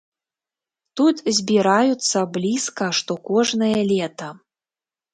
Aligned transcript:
Тут 1.01 1.21
збіраюцца 1.41 2.17
блізка 2.39 2.91
што 3.03 3.21
кожнае 3.31 3.73
лета. 3.95 4.35